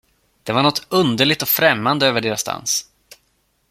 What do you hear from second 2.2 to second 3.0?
deras dans.